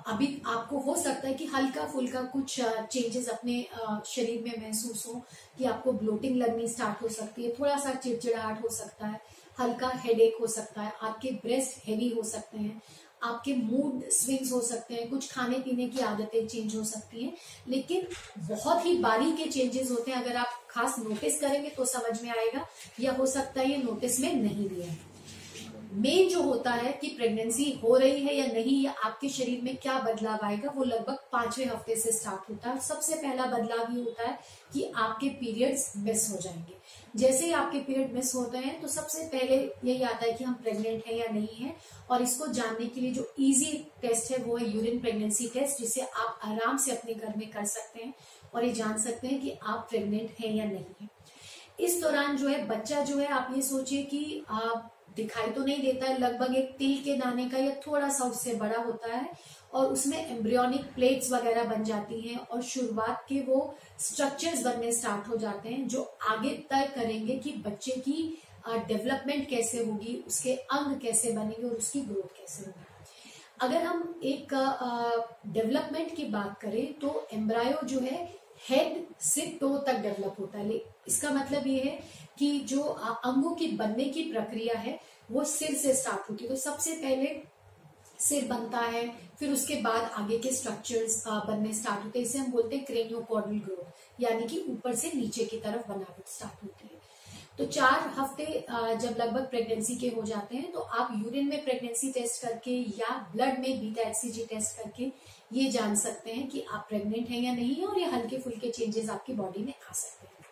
अभी 0.08 0.28
आपको 0.48 0.80
हो 0.80 0.96
सकता 0.98 1.28
है 1.28 1.34
कि 1.34 1.46
हल्का 1.46 1.86
फुल्का 1.88 2.22
कुछ 2.32 2.60
चेंजेस 2.60 3.28
अपने 3.30 3.62
शरीर 4.08 4.42
में 4.44 4.52
महसूस 4.58 5.06
हो 5.08 5.22
कि 5.58 5.66
आपको 5.66 5.92
ब्लोटिंग 5.94 6.38
लगनी 6.38 6.68
स्टार्ट 6.68 7.02
हो 7.02 7.08
सकती 7.10 7.44
है 7.44 7.54
थोड़ा 7.60 7.78
सा 7.80 7.94
चिड़चिड़ाहट 7.94 8.64
हो 8.64 8.70
सकता 8.70 9.08
है, 9.08 9.20
हल्का 9.60 9.92
हेडेक 9.96 10.38
हो 10.42 10.48
सकता 10.48 10.82
है, 10.82 10.92
आपके 11.02 11.32
ब्रेस्ट 11.44 11.88
हेवी 11.88 12.10
हो 12.10 12.24
सकते 12.26 12.58
हैं। 12.58 12.82
आपके 13.24 13.54
मूड 13.54 14.04
स्विंग्स 14.10 14.52
हो 14.52 14.62
सकते 14.62 14.94
हैं, 14.94 15.10
कुछ 15.10 15.32
खाने 15.32 15.60
पीने 15.60 15.88
की 15.88 16.00
आदतें 16.00 16.48
चेंज 16.48 16.76
हो 16.76 16.84
सकती 16.84 17.24
हैं, 17.24 17.34
लेकिन 17.68 18.08
बहुत 18.40 18.86
ही 18.86 18.98
बारी 18.98 19.32
के 19.32 19.46
चेंजेस 19.46 19.92
होते 19.92 20.12
हैं, 20.12 20.24
अगर 20.24 20.36
आप 20.36 20.62
खास 20.70 20.96
नोटिस 21.00 21.40
करेंगे 21.42 21.70
तो 21.70 21.86
समझ 21.86 22.22
में 22.24 22.30
आएगा, 22.30 22.66
या 23.00 23.12
हो 23.12 23.26
सकता 23.26 23.62
है 23.62 23.70
ये 23.72 23.78
नोटिस 23.78 24.20
में 24.20 24.34
नहीं 24.34 24.70
भी 24.70 24.82
है। 24.82 24.98
मेन 25.98 26.28
जो 26.30 26.42
होता 26.42 26.72
है 26.72 26.92
कि 26.94 27.08
प्रेगनेंसी 27.08 27.70
हो 27.84 27.96
रही 27.98 28.20
है 28.22 28.36
या 28.36 28.46
नहीं, 28.46 28.82
या 28.84 28.92
आपके 29.06 29.30
शरीर 29.30 29.62
में 29.64 29.76
क्या 29.78 29.98
बदलाव 30.00 30.46
आएगा, 30.46 30.72
वो 30.76 30.84
लगभग 30.84 31.18
पाँचवें 31.32 31.66
हफ़्ते 31.66 31.96
से 31.96 32.12
स्टार्ट 32.12 32.50
होता 32.50 32.70
है। 32.70 32.80
सबसे 32.80 33.16
पहला 33.16 33.46
बदलाव 33.48 33.94
ये 33.94 34.04
होता 34.04 34.24
है 34.24 34.38
कि 34.74 34.84
आपके 34.96 35.30
पीरियड्स 35.30 35.92
मिस 35.98 36.30
हो 36.32 36.38
जाएँगे। 36.38 36.76
जैसे 37.16 37.46
ही 37.46 37.52
आपके 37.54 37.80
पीरियड 37.80 38.14
मिस 38.14 38.34
होते 38.36 38.58
हैं 38.58 38.80
तो 38.82 38.88
सबसे 38.88 39.24
पहले 39.28 39.58
यही 39.86 40.02
आता 40.04 40.26
है 40.26 40.32
कि 40.34 40.44
हम 40.44 40.54
प्रेग्नेंट 40.54 41.06
हैं 41.08 41.16
या 41.16 41.28
नहीं 41.32 41.56
है, 41.56 41.76
और 42.12 42.22
इसको 42.22 42.48
जानने 42.50 42.86
के 42.86 43.02
लिए 43.02 43.12
जो 43.12 43.32
इजी 43.40 43.74
टेस्ट 44.02 44.32
है, 44.32 44.38
वो 44.38 44.58
है 44.58 44.70
यूरिन 44.70 45.00
प्रेगनेंसी 45.00 45.48
टेस्ट 45.54 45.80
जिसे 45.80 46.02
आप 46.02 46.40
आराम 46.44 46.78
से 46.78 46.92
अपने 46.92 47.14
घर 47.14 47.34
में 47.38 47.50
कर 47.50 47.66
सकते 47.66 48.04
हैं, 48.04 48.14
और 48.54 48.66
ये 48.66 48.72
जान 48.74 48.98
सकते 48.98 49.28
हैं 49.28 49.42
कि 49.42 49.58
आप 49.64 49.88
प्रेग्नेंट 49.90 50.36
हैं 50.40 50.54
या 50.56 50.66
नहीं 50.66 50.96
है। 51.02 51.10
इस 51.80 52.02
दौरान 52.02 52.38
जो 52.38 52.48
है, 52.48 52.66
बच्चा 52.68 53.02
जो 53.04 53.18
है, 53.18 53.28
आप 53.28 53.54
ये 53.56 53.62
सोचिए 53.62 54.04
कि 54.04 54.44
आप 54.50 54.94
दिखाई 55.18 55.50
तो 55.52 55.64
नहीं 55.64 55.82
देता 55.82 56.06
है। 56.06 56.18
लगभग 56.20 56.56
एक 56.56 56.76
तिल 56.78 56.98
के 57.04 57.16
दाने 57.18 57.50
का 57.50 57.58
या 57.58 57.76
थोड़ा 57.88 58.10
सा 58.10 58.26
उससे 58.26 58.54
बड़ा 58.56 58.82
होता 58.82 59.14
है 59.16 59.30
और 59.74 59.92
उसमें 59.94 60.18
एम्ब्रियोनिक 60.18 60.86
प्लेट्स 60.96 61.32
वगैरह 61.32 61.64
बन 61.70 61.84
जाती 61.84 62.22
हैं 62.22 62.38
और 62.40 62.62
शुरुआत 62.64 63.26
के 63.30 63.40
वो 63.44 63.76
स्ट्रक्चर्स 64.00 64.64
बनने 64.64 64.92
स्टार्ट 64.94 65.28
हो 65.30 65.38
जाते 65.38 65.70
हैं, 65.70 65.88
जो 65.88 66.02
आगे 66.30 66.50
तय 66.70 66.92
करेंगे 66.96 67.36
कि 67.38 67.52
बच्चे 67.66 67.92
की 68.00 68.44
डेवलपमेंट 68.68 69.48
कैसे 69.50 69.84
होगी, 69.84 70.16
उसके 70.28 70.54
अंग 70.54 71.00
कैसे 71.02 71.32
बनेंगे 71.32 71.68
और 71.68 71.76
उसकी 71.76 72.02
ग्रोथ 72.02 72.38
कैसे 72.38 72.66
होगी। 72.66 72.86
अगर 73.62 73.84
हम 73.84 74.20
एक 74.26 74.54
डेवलपमेंट 75.48 76.16
की 76.16 76.26
बात 76.26 76.60
करें 76.62 76.94
तो 76.94 77.28
एम्ब्रायो 77.34 77.86
जो 77.88 78.00
है 78.00 78.18
हेड 78.60 79.06
से 79.22 79.46
टो 79.62 79.78
तक 79.78 79.98
डेवलप 79.98 80.36
होता 80.40 80.60
है। 80.60 80.82
इसका 81.08 81.30
मतलब 81.32 81.68
ये 81.68 81.80
है 81.82 82.00
कि 82.40 82.60
जो 82.62 82.82
अंगों 82.82 83.54
की 83.56 83.68
बनने 83.78 84.06
की 84.06 84.24
प्रक्रिया 84.32 84.78
है, 84.78 85.00
वो 85.32 85.44
सिर 85.46 85.76
से 85.76 85.94
स्टार्ट 85.96 86.30
होती 86.30 86.44
है। 86.44 86.50
तो 86.50 86.56
सबसे 86.56 86.94
पहले 86.96 87.36
सिर 88.20 88.46
बनता 88.48 88.80
है, 88.80 89.08
फिर 89.40 89.52
उसके 89.54 89.76
बाद 89.82 90.04
आगे 90.14 90.38
के 90.38 90.52
स्ट्रक्चर्स 90.52 91.24
बनने 91.28 91.74
स्टार्ट 91.74 92.04
होते 92.06 92.20
हैं। 92.20 92.26
इसे 92.26 92.38
हम 92.40 92.52
बोलते 92.52 92.76
हैं 92.76 92.86
क्रेनियो 92.86 93.20
कॉर्डल 93.24 93.60
ग्रोथ 93.60 94.22
यानी 94.22 94.48
कि 94.48 94.64
ऊपर 94.70 94.96
से 94.96 95.12
नीचे 95.16 95.46
की 95.46 95.58
तरफ़ 95.58 95.88
बनावट 95.90 96.28
स्टार्ट 96.28 96.64
होती 96.64 96.88
है। 96.88 96.97
तो 97.58 97.66
चार 97.66 98.08
हफ़्ते 98.18 98.46
जब 98.72 99.16
लगभग 99.20 99.48
प्रेगनेंसी 99.50 99.96
के 99.96 100.08
हो 100.08 100.24
जाते 100.24 100.58
हैं 100.58 100.72
तो 100.72 100.80
आप 100.80 101.10
यूरिन 101.24 101.48
में 101.48 101.64
प्रेगनेंसी 101.64 102.12
टेस्ट 102.12 102.42
करके 102.42 102.72
या 103.00 103.16
ब्लड 103.34 103.60
में 103.60 103.80
बीटा 103.80 104.02
एक्सीजी 104.02 104.44
टेस्ट 104.50 104.78
करके 104.78 105.12
ये 105.54 105.70
जान 105.72 105.96
सकते 105.96 106.32
हैं 106.32 106.48
कि 106.48 106.62
आप 106.72 106.86
प्रेग्नेंट 106.90 107.30
हैं 107.30 107.42
या 107.42 107.54
नहीं 107.54 107.84
और 107.86 108.00
ये 108.00 108.06
हल्के 108.06 108.38
फुल्के 108.38 108.70
चेंजेस 108.70 109.10
आपकी 109.10 109.34
बॉडी 109.34 109.64
में 109.64 109.74
आ 109.90 109.94
सकते 109.94 110.28
हैं। 110.28 110.46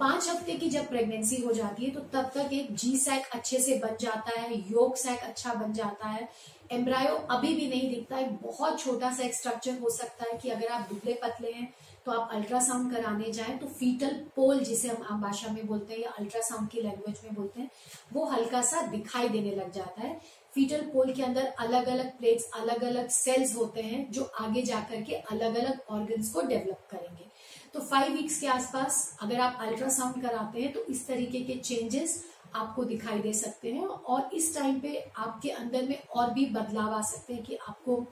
पाँच 0.00 0.28
हफ़्ते 0.28 0.54
की 0.54 0.68
जब 0.70 0.88
प्रेगनेंसी 0.88 1.36
हो 1.42 1.52
जाती 1.52 1.84
है 1.84 1.90
तो 1.90 2.00
तब 2.12 2.30
तक 2.34 2.52
एक 2.52 2.74
जी 2.74 2.96
सैक 2.98 3.26
अच्छे 3.34 3.58
से 3.58 3.76
बन 3.78 3.96
जाता 4.00 4.40
है, 4.40 4.54
योग 4.70 4.96
सैक 4.96 5.18
अच्छा 5.20 5.54
बन 5.54 5.72
जाता 5.72 6.08
है 6.08 6.28
एम्ब्रायो 6.72 7.14
अभी 7.30 7.54
भी 7.54 7.68
नहीं 7.68 7.88
दिखता। 7.90 8.16
है 8.16 8.28
बहुत 8.42 8.80
छोटा 8.80 9.12
सा 9.12 9.22
एक 9.22 9.34
स्ट्रक्चर 9.34 9.78
हो 9.78 9.90
सकता 9.90 10.24
है 10.24 10.38
कि 10.38 10.50
अगर 10.50 10.68
आप 10.68 10.88
दुबले 10.90 11.14
पतले 11.22 11.52
हैं 11.52 11.72
तो 12.06 12.12
आप 12.12 12.30
अल्ट्रासाउंड 12.32 12.92
कराने 12.92 13.30
जाएँ 13.32 13.56
तो 13.58 13.66
फीटल 13.68 14.14
पोल 14.36 14.60
जिसे 14.60 14.88
हम 14.88 15.02
आम 15.10 15.20
भाषा 15.22 15.52
में 15.52 15.66
बोलते 15.66 15.94
हैं 15.94 16.00
या 16.00 16.10
अल्ट्रासाउंड 16.18 16.68
की 16.68 16.80
लैंग्वेज 16.80 17.20
में 17.24 17.34
बोलते 17.34 17.60
हैं, 17.60 17.70
वो 18.12 18.24
हल्का 18.26 18.62
सा 18.62 18.80
दिखाई 18.86 19.28
देने 19.28 19.50
लग 19.50 19.72
जाता 19.72 20.02
है। 20.02 20.20
फीटल 20.54 20.80
पोल 20.92 21.12
के 21.12 21.22
अंदर 21.22 21.46
अलग 21.60 21.86
अलग 21.88 22.10
प्लेट्स 22.18 22.50
अलग 22.54 22.82
अलग 22.84 23.08
सेल्स 23.10 23.54
होते 23.56 23.82
हैं 23.82 24.10
जो 24.12 24.22
आगे 24.40 24.62
जाकर 24.62 25.02
के 25.02 25.14
अलग 25.14 25.56
अलग 25.56 25.78
ऑर्गन्स 25.90 26.32
को 26.32 26.42
डेवलप 26.42 26.88
करेंगे। 26.90 27.30
तो 27.74 27.80
फाइव 27.80 28.12
वीक्स 28.12 28.40
के 28.40 28.46
आसपास 28.48 29.16
अगर 29.22 29.40
आप 29.40 29.58
अल्ट्रासाउंड 29.60 30.22
कराते 30.22 30.62
हैं 30.62 30.72
तो 30.72 30.84
इस 30.84 31.06
तरीके 31.06 31.40
के 31.42 31.54
चेंजेस 31.60 32.22
आपको 32.54 32.84
दिखाई 32.84 33.18
दे 33.18 33.32
सकते 33.32 33.72
हैं 33.72 33.86
और 33.86 34.30
इस 34.34 34.54
टाइम 34.54 34.78
पे 34.80 34.96
आपके 35.18 35.50
अंदर 35.50 35.88
में 35.88 35.98
और 36.10 36.30
भी 36.32 36.46
बदलाव 36.50 36.94
आ 36.94 37.00
सकते 37.02 37.34
हैं 37.34 37.42
कि 37.42 37.56
आपको 37.68 38.04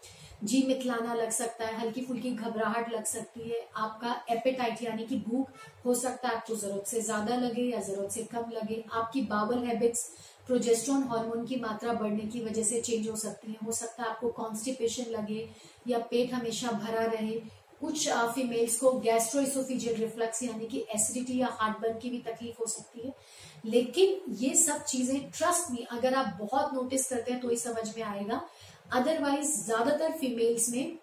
जी 0.44 0.62
मितलाना 0.66 1.14
लग 1.14 1.30
सकता 1.30 1.66
है, 1.66 1.78
हल्की 1.78 2.00
फुल्की 2.00 2.30
घबराहट 2.30 2.92
लग 2.92 3.04
सकती 3.04 3.48
है, 3.48 3.68
आपका 3.76 4.14
एपेटाइट 4.30 4.82
यानी 4.82 5.06
कि 5.06 5.16
भूख 5.18 5.50
हो 5.84 5.94
सकता 5.94 6.28
है, 6.28 6.34
आपको 6.36 6.56
ज़रूरत 6.56 6.86
से 6.86 7.00
ज़्यादा 7.02 7.36
लगे 7.36 7.62
या 7.62 7.80
ज़रूरत 7.80 8.10
से 8.10 8.22
कम 8.32 8.50
लगे, 8.52 8.84
आपकी 8.92 9.22
बावल 9.22 9.64
हैबिट्स 9.66 10.10
प्रोजेस्ट्रॉन 10.46 11.02
हार्मोन 11.08 11.44
की 11.46 11.56
मात्रा 11.60 11.92
बढ़ने 11.92 12.26
की 12.26 12.44
वजह 12.44 12.62
से 12.64 12.80
चेंज 12.80 13.08
हो 13.08 13.16
सकती 13.18 13.52
है, 13.52 13.58
हो 13.66 13.72
सकता 13.72 14.02
है 14.02 14.08
आपको 14.08 14.28
कॉन्स्टिपेशन 14.34 15.10
लगे 15.12 15.48
या 15.88 15.98
पेट 16.10 16.32
हमेशा 16.34 16.70
भरा 16.74 17.04
रहे। 17.06 17.40
कुछ 17.80 18.08
फीमेल्स 18.34 18.78
को 18.78 18.90
गैस्ट्रोइसोफिजियल 19.00 19.94
रिफ्लक्स 19.96 20.42
यानी 20.42 20.66
कि 20.66 20.84
एसिडिटी 20.94 21.38
या 21.38 21.48
हार्ट 21.52 21.78
बर्न 21.82 21.98
की 21.98 22.10
भी 22.10 22.18
तकलीफ़ 22.22 22.56
हो 22.60 22.66
सकती 22.66 23.06
है। 23.06 23.14
लेकिन 23.64 24.34
ये 24.36 24.54
सब 24.56 24.84
चीज़ें 24.84 25.30
ट्रस्ट 25.30 25.70
में 25.70 25.84
अगर 25.88 26.14
आप 26.14 26.36
बहुत 26.40 26.74
नोटिस 26.74 27.08
करते 27.08 27.32
हैं 27.32 27.40
तो 27.40 27.48
ही 27.48 27.56
समझ 27.58 27.96
में 27.96 28.02
आएगा। 28.04 28.40
अदरवाइज़ 28.92 29.50
ज़्यादातर 29.56 30.12
फीमेल्स 30.20 30.68
में 30.70 30.98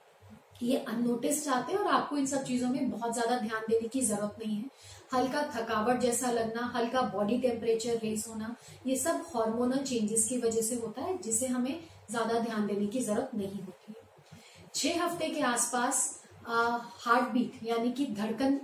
ये 0.63 0.77
अनोटिस्ड 0.89 1.49
आते 1.53 1.73
हैं 1.73 1.79
और 1.79 1.87
आपको 1.87 2.17
इन 2.17 2.25
सब 2.25 2.43
चीज़ों 2.43 2.69
में 2.69 2.89
बहुत 2.91 3.13
ज़्यादा 3.13 3.37
ध्यान 3.39 3.63
देने 3.69 3.87
की 3.87 4.01
ज़रूरत 4.03 4.35
नहीं 4.39 4.55
है। 4.55 4.69
हल्का 5.13 5.41
थकावट 5.55 5.99
जैसा 6.01 6.31
लगना, 6.31 6.61
हल्का 6.75 7.01
बॉडी 7.09 7.37
टेम्परेचर 7.39 7.99
रेस 8.03 8.25
होना, 8.27 8.55
ये 8.87 8.95
सब 8.95 9.25
हार्मोनल 9.35 9.83
चेंजेस 9.83 10.27
की 10.29 10.37
वजह 10.39 10.61
से 10.61 10.75
होता 10.75 11.01
है, 11.01 11.17
जिसे 11.19 11.47
हमें 11.47 11.79
ज़्यादा 12.09 12.39
ध्यान 12.39 12.65
देने 12.67 12.87
की 12.87 12.99
ज़रूरत 13.01 13.31
नहीं 13.35 13.61
होती 13.61 13.93
है। 13.93 14.71
छह 14.73 15.03
हफ़्ते 15.03 15.29
के 15.29 15.41
आसपास 15.43 16.13
हार्ट 16.47 17.29
बीट 17.29 17.59
यानी 17.63 17.91
कि 17.91 18.05
धड़कन 18.17 18.59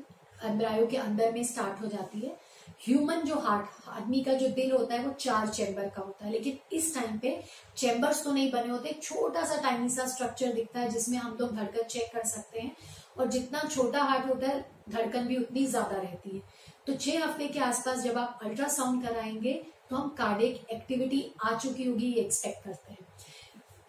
एम्ब्रायो 0.45 0.85
के 0.87 0.97
अंदर 0.97 1.31
में 1.33 1.43
स्टार्ट 1.43 1.81
हो 1.81 1.87
जाती 1.87 2.19
है। 2.19 2.35
ह्यूमन 2.83 3.21
जो 3.21 3.35
हार्ट 3.39 3.87
आदमी 3.89 4.23
का 4.23 4.33
जो 4.33 4.47
दिल 4.49 4.71
होता 4.71 4.95
है, 4.95 5.05
वो 5.05 5.11
चार 5.11 5.47
चैम्बर 5.49 5.89
का 5.89 6.01
होता 6.01 6.25
है। 6.25 6.31
लेकिन 6.31 6.57
इस 6.71 6.93
टाइम 6.95 7.17
पे 7.19 7.39
चैम्बर्स 7.77 8.23
तो 8.23 8.31
नहीं 8.31 8.51
बने 8.51 8.69
होते 8.69 8.97
छोटा 9.01 9.43
सा 9.45 9.61
टाइनी 9.61 9.89
सा 9.89 10.05
स्ट्रक्चर 10.07 10.53
दिखता 10.53 10.79
है, 10.79 10.89
जिसमें 10.89 11.17
हम 11.17 11.29
लोग 11.29 11.49
तो 11.49 11.55
धड़कन 11.55 11.87
चेक 11.89 12.11
कर 12.13 12.27
सकते 12.27 12.59
हैं। 12.59 12.75
और 13.17 13.27
जितना 13.27 13.59
छोटा 13.65 14.03
हार्ट 14.03 14.27
होता 14.29 14.47
है, 14.47 14.65
धड़कन 14.89 15.27
भी 15.27 15.37
उतनी 15.37 15.65
ज़्यादा 15.65 15.97
रहती 15.97 16.35
है। 16.35 16.41
तो 16.87 16.93
छह 16.95 17.23
हफ़्ते 17.23 17.47
के 17.47 17.59
आसपास 17.61 17.99
जब 17.99 18.17
आप 18.17 18.39
अल्ट्रासाउंड 18.43 19.03
कराएँगे 19.03 19.53
तो 19.89 19.95
हम 19.95 20.09
कार्डिक 20.17 20.71
एक्टिविटी 20.71 21.25
आ 21.43 21.57
चुकी 21.57 21.83
होगी, 21.83 22.05
ये 22.05 22.21
एक्सपेक्ट 22.21 22.63
करते 22.63 22.91
हैं। 22.91 23.05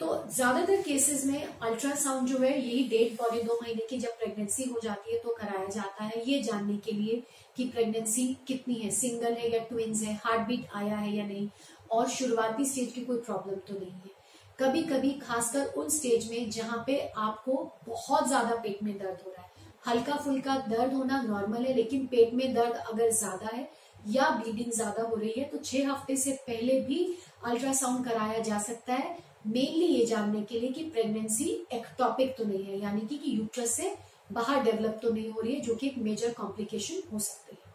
तो 0.05 0.17
ज़्यादातर 0.31 0.81
केसेस 0.83 1.25
में 1.27 1.43
अल्ट्रासाउंड 1.43 2.29
जो 2.29 2.39
है, 2.39 2.51
यही 2.59 2.83
डेट 2.89 3.13
बॉडी 3.13 3.43
दो 3.43 3.59
महीने 3.63 3.87
की 3.91 3.99
जब 3.99 4.17
प्रेगनेंसी 4.19 4.65
हो 4.65 4.81
जाती 4.83 5.13
है 5.13 5.19
तो 5.19 5.35
कराया 5.35 5.67
जाता 5.67 6.05
है। 6.05 6.23
ये 6.27 6.43
जानने 6.43 6.77
के 6.79 6.93
लिए 6.93 7.23
कि 7.57 7.65
प्रेगनेंसी 7.67 8.27
कितनी 8.49 8.75
है। 8.75 8.91
सिंगल 8.91 9.33
है 9.33 9.51
या 9.53 9.59
ट्विंस 9.65 10.03
है? 10.03 10.15
हार्ट 10.25 10.47
बीट 10.49 10.67
आया 10.77 10.97
है 10.97 11.15
या 11.17 11.27
नहीं? 11.27 11.49
और 11.91 12.09
शुरुआती 12.09 12.65
स्टेज 12.65 12.93
की 12.93 13.05
कोई 13.05 13.17
प्रॉब्लम 13.21 13.57
तो 13.69 13.79
नहीं 13.81 13.91
है। 13.91 14.13
कभी 14.59 14.83
कभी 14.85 15.11
खासकर 15.23 15.73
उन 15.75 15.89
स्टेज 15.91 16.31
में 16.31 16.51
जहाँ 16.51 16.83
पे 16.87 17.01
आपको 17.19 17.55
बहुत 17.89 18.29
ज़्यादा 18.29 18.55
पेट 18.57 18.83
में 18.83 18.95
दर्द 18.95 19.27
हो 19.27 19.31
रहा 19.31 19.43
है। 19.43 19.53
हल्का 19.87 20.17
फुल्का 20.17 20.57
दर्द 20.69 20.95
होना 20.95 21.23
नॉर्मल 21.23 21.65
है, 21.65 21.75
लेकिन 21.75 22.07
पेट 22.07 22.35
में 22.35 22.53
दर्द 22.55 22.77
अगर 22.85 23.11
ज़्यादा 23.13 23.57
है 23.57 23.69
या 24.09 24.29
ब्लीडिंग 24.33 24.73
ज़्यादा 24.73 25.03
हो 25.03 25.17
रही 25.17 25.33
है 25.37 25.45
तो 25.49 25.59
छह 25.61 25.91
हफ़्ते 25.91 26.17
से 26.17 26.33
पहले 26.47 26.81
भी 26.83 27.07
अल्ट्रासाउंड 27.45 28.05
कराया 28.05 28.39
जा 28.41 28.59
सकता 28.61 28.95
है। 28.95 29.17
मेनली 29.47 29.87
ये 29.87 30.05
जानने 30.07 30.43
के 30.43 30.61
लिए 30.61 30.71
कि 30.71 30.83
प्रेगनेंसी 30.85 31.45
एक्टॉपिक 31.73 32.35
तो 32.39 32.45
नहीं 32.45 32.65
है 32.65 32.81
यानी 32.81 33.01
कि, 33.01 33.17
कि 33.17 33.37
यूट्रस 33.39 33.71
से 33.71 33.95
बाहर 34.33 34.63
डेवलप 34.63 34.99
तो 35.03 35.11
नहीं 35.11 35.31
हो 35.31 35.41
रही 35.41 35.55
है 35.55 35.61
जो 35.61 35.75
कि 35.75 35.87
एक 35.87 35.99
मेजर 35.99 36.33
कॉम्प्लिकेशन 36.33 37.03
हो 37.13 37.19
सकती 37.19 37.57
है। 37.57 37.73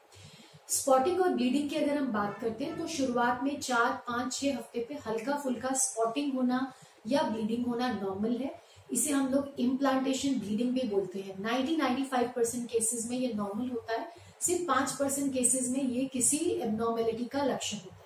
स्पॉटिंग 0.69 1.21
और 1.21 1.29
ब्लीडिंग 1.29 1.69
की 1.69 1.75
अगर 1.75 1.97
हम 1.97 2.07
बात 2.07 2.39
करते 2.41 2.65
हैं 2.65 2.77
तो 2.79 2.87
शुरुआत 2.87 3.43
में 3.43 3.59
चार 3.59 3.91
पाँच 4.07 4.33
छह 4.33 4.57
हफ़्ते 4.57 4.85
पे 4.89 4.97
हल्का 5.07 5.35
फुल्का 5.35 5.73
स्पॉटिंग 5.75 6.33
होना 6.33 6.73
या 7.07 7.21
ब्लीडिंग 7.21 7.65
होना 7.65 7.91
नॉर्मल 7.93 8.35
है। 8.37 8.53
इसे 8.91 9.11
हम 9.11 9.27
लोग 9.27 9.59
इम्प्लांटेशन 9.59 10.39
ब्लीडिंग 10.39 10.71
भी 10.71 10.87
बोलते 10.87 11.19
हैं। 11.19 11.35
90-95 11.39 12.27
परसेंट 12.35 12.69
केसेस 12.69 13.07
में 13.09 13.17
ये 13.17 13.33
नॉर्मल 13.33 13.69
होता 13.69 13.93
है। 13.93 14.07
सिर्फ़ 14.41 14.65
पाँच 14.67 14.91
परसेंट 14.91 15.33
केसेस 15.33 15.69
में 15.69 15.83
ये 15.83 16.05
किसी 16.05 16.37
एबनॉर्मेलिटी 16.37 17.25
का 17.25 17.43
लक्षण 17.43 17.77
होता 17.77 17.95
है। 17.95 17.98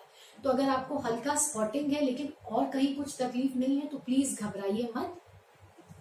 तो 0.43 0.49
अगर 0.49 0.69
आपको 0.69 0.97
हल्का 0.99 1.35
स्पॉटिंग 1.37 1.91
है, 1.91 2.01
लेकिन 2.01 2.33
और 2.47 2.69
कहीं 2.69 2.95
कुछ 2.95 3.15
तकलीफ़ 3.19 3.57
नहीं 3.57 3.79
है 3.79 3.87
तो 3.87 3.97
प्लीज़ 3.99 4.35
घबराइए 4.37 4.89
मत। 4.97 5.19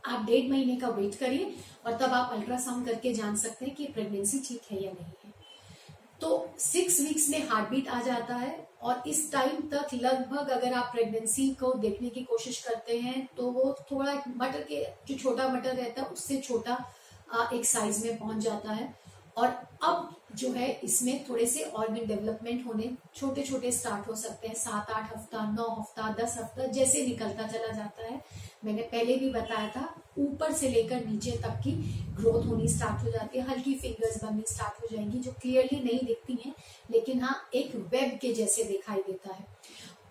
आप 0.06 0.24
डेढ़ 0.26 0.50
महीने 0.50 0.76
का 0.76 0.88
वेट 0.90 1.14
करिए 1.14 1.54
और 1.86 1.96
तब 1.98 2.12
आप 2.12 2.32
अल्ट्रासाउंड 2.32 2.86
करके 2.86 3.12
जान 3.14 3.36
सकते 3.36 3.64
हैं 3.64 3.74
कि 3.74 3.86
प्रेगनेंसी 3.88 4.38
ठीक 4.38 4.62
है 4.70 4.82
या 4.84 4.90
नहीं 4.92 5.12
है। 5.24 5.30
तो 6.20 6.48
सिक्स 6.60 7.00
वीक्स 7.00 7.28
में 7.28 7.48
हार्ट 7.48 7.68
बीट 7.70 7.88
आ 7.88 8.00
जाता 8.02 8.34
है 8.36 8.56
और 8.82 9.02
इस 9.06 9.30
टाइम 9.32 9.60
तक 9.70 9.94
लगभग 9.94 10.48
अगर 10.50 10.72
आप 10.72 10.90
प्रेगनेंसी 10.92 11.48
को 11.54 11.72
देखने 11.76 12.08
की 12.08 12.22
कोशिश 12.24 12.62
करते 12.64 12.98
हैं 12.98 13.26
तो 13.36 13.50
वो 13.50 13.64
थोड़ा 13.90 14.14
मटर 14.28 14.62
के, 14.62 14.84
जो 15.08 15.14
छोटा 15.14 15.48
मटर 15.48 15.74
रहता 15.74 16.02
है, 16.02 16.08
उससे 16.08 16.40
छोटा 16.40 16.76
एक 17.52 17.64
साइज़ 17.64 18.06
में 18.06 18.18
पहुँच 18.18 18.42
जाता 18.44 18.72
है। 18.72 18.94
और 19.36 19.48
अब 19.82 20.14
जो 20.36 20.50
है, 20.52 20.70
इसमें 20.84 21.24
थोड़े 21.28 21.46
से 21.46 21.62
ऑर्गन 21.64 22.06
डेवलपमेंट 22.06 22.66
होने 22.66 22.90
छोटे 23.14 23.42
छोटे 23.42 23.72
स्टार्ट 23.72 24.08
हो 24.08 24.14
सकते 24.14 24.48
हैं। 24.48 24.54
सात, 24.54 24.90
आठ 24.90 25.12
हफ़्ता, 25.12 25.44
नौ 25.52 25.68
हफ़्ता, 25.70 26.08
दस 26.20 26.36
हफ़्ता, 26.38 26.66
जैसे 26.72 27.06
निकलता 27.06 27.46
चला 27.46 27.72
जाता 27.72 28.04
है। 28.04 28.20
मैंने 28.64 28.82
पहले 28.82 29.16
भी 29.16 29.30
बताया 29.30 29.68
था, 29.68 29.94
ऊपर 30.18 30.52
से 30.52 30.68
लेकर 30.68 31.04
नीचे 31.06 31.30
तक 31.42 31.60
की 31.64 31.72
ग्रोथ 32.16 32.46
होनी 32.46 32.68
स्टार्ट 32.68 33.04
हो 33.04 33.10
जाती 33.10 33.38
है। 33.38 33.44
हल्की 33.48 33.74
फिंगर्स 33.74 34.22
बननी 34.24 34.42
स्टार्ट 34.48 34.82
हो 34.82 34.96
जाएँगी, 34.96 35.18
जो 35.18 35.32
क्लियरली 35.32 35.80
नहीं 35.80 36.06
दिखती 36.06 36.38
हैं, 36.44 36.54
लेकिन 36.90 37.20
हाँ 37.20 37.36
एक 37.54 37.74
वेब 37.92 38.18
के 38.22 38.32
जैसे 38.34 38.64
दिखाई 38.64 39.02
देता 39.06 39.34
है। 39.34 39.46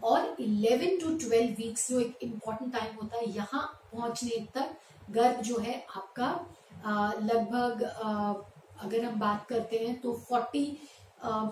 और 0.03 0.35
11 0.39 0.99
टू 1.01 1.09
12 1.19 1.55
वीक्स 1.57 1.89
जो 1.89 1.99
एक 1.99 2.17
इंपॉर्टेंट 2.23 2.73
टाइम 2.73 2.95
होता 2.95 3.17
है, 3.17 3.29
यहाँ 3.31 3.63
पहुँचने 3.93 4.45
तक 4.55 4.75
गर्भ 5.11 5.41
जो 5.41 5.57
है, 5.57 5.83
आपका 5.95 6.29
लगभग 7.21 7.83
अगर 8.81 9.05
हम 9.05 9.19
बात 9.19 9.45
करते 9.49 9.77
हैं 9.77 9.99
तो 10.01 10.13
40 10.31 10.65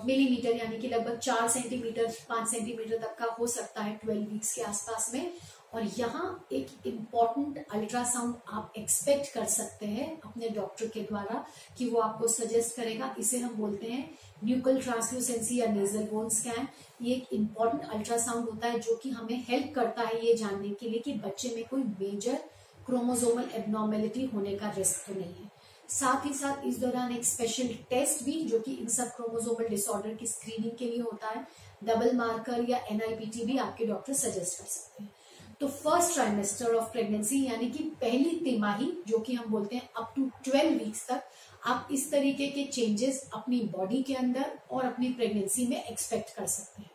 मिलीमीटर 0.06 0.56
यानी 0.58 0.78
कि 0.78 0.88
लगभग 0.88 1.18
चार 1.20 1.48
सेंटीमीटर 1.50 2.06
पाँच 2.30 2.48
सेंटीमीटर 2.50 2.98
तक 2.98 3.16
का 3.20 3.26
हो 3.40 3.48
सकता 3.48 3.82
है 3.84 4.00
12 4.00 4.28
वीक्स 4.30 4.54
के 4.54 4.62
आसपास 4.64 5.12
में। 5.14 5.32
और 5.74 5.84
यहाँ 5.98 6.48
एक 6.52 6.68
इंपॉर्टेंट 6.88 7.58
अल्ट्रासाउंड 7.74 8.36
आप 8.50 8.74
एक्सपेक्ट 8.78 9.34
कर 9.34 9.46
सकते 9.48 9.86
हैं 9.88 10.08
अपने 10.26 10.50
डॉक्टर 10.50 10.88
के 10.94 11.02
द्वारा 11.02 11.44
कि 11.78 11.90
वो 11.90 12.00
आपको 12.02 12.28
सजेस्ट 12.28 12.76
करेगा। 12.76 13.14
इसे 13.20 13.40
हम 13.40 13.54
बोलते 13.56 13.88
हैं 13.88 14.10
न्यूकल 14.44 14.82
ट्रांसल्यूसेंसी 14.82 15.60
या 15.60 15.68
नेजल 15.74 16.08
बोन 16.12 16.30
स्कैन 16.30 16.68
ये 17.02 17.16
एक 17.16 17.34
इंपॉर्टेंट 17.34 17.92
अल्ट्रासाउंड 17.92 18.50
होता 18.50 18.68
है 18.68 18.80
जो 18.80 18.96
कि 19.04 19.10
हमें 19.10 19.44
हेल्प 19.50 19.74
करता 19.76 20.08
है 20.08 20.26
ये 20.26 20.34
जानने 20.36 20.70
के 20.70 20.90
लिए 20.90 21.00
कि 21.00 21.14
बच्चे 21.26 21.56
में 21.56 21.64
कोई 21.70 21.84
मेजर 22.02 22.40
क्रोमोजोमल 22.86 23.50
एबनॉर्मेलिटी 23.56 24.26
होने 24.26 24.56
का 24.56 24.74
रिस्क 24.78 25.08
तो 25.08 25.20
नहीं 25.20 25.34
है। 25.34 25.59
साथ 25.90 26.26
ही 26.26 26.34
साथ 26.34 26.68
इस 26.68 26.80
दौरान 26.80 27.12
एक 27.12 27.26
स्पेशल 27.26 27.68
टेस्ट 27.68 28.24
भी, 28.24 28.42
जो 28.42 28.60
कि 28.60 28.72
इन 28.72 28.88
सब 28.88 29.16
क्रोमोजोमल 29.16 29.68
डिसऑर्डर 29.68 30.14
की 30.14 30.28
स्क्रीनिंग 30.28 30.78
के 30.78 30.86
लिए 30.86 31.02
होता 31.02 31.28
है। 31.28 31.48
डबल 31.84 32.16
मार्कर 32.16 32.66
या 32.70 32.78
एनआईपीटी 32.78 33.46
भी 33.46 33.58
आपके 33.58 33.86
डॉक्टर 33.86 34.14
सजेस्ट 34.14 34.60
कर 34.60 34.66
सकते 34.66 35.04
हैं। 35.04 35.14
तो 35.60 35.68
फ़र्स्ट 35.68 36.14
ट्राइमेस्टर 36.14 36.76
ऑफ़ 36.76 36.92
प्रेगनेंसी 36.92 37.46
यानी 37.46 37.70
कि 37.72 37.84
पहली 37.84 38.40
तिमाही, 38.44 38.94
जो 39.08 39.20
कि 39.20 39.34
हम 39.34 39.46
बोलते 39.46 39.76
हैं 39.76 39.90
अप 39.98 40.14
टू 40.16 40.26
ट्वेल्व 40.44 40.84
वीक्स 40.84 41.08
तक, 41.08 41.24
आप 41.66 41.88
इस 41.92 42.12
तरीके 42.12 42.48
के 42.48 42.64
चेंजेस 42.64 43.30
अपनी 43.34 43.62
बॉडी 43.62 44.04
के 44.04 44.14
अंदर 44.14 44.60
और 44.72 44.86
अपनी 44.86 45.10
प्रेगनेंसी 45.10 45.68
में 45.68 45.84
एक्सपेक्ट 45.84 46.36
कर 46.36 46.46
सकते 46.48 46.82
हैं। 46.82 46.92